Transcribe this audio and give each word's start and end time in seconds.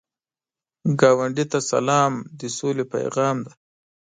ګاونډي 0.99 1.45
ته 1.51 1.59
سلام، 1.71 2.13
د 2.39 2.41
سولې 2.57 2.85
پیغام 2.93 3.35
دی 3.45 3.53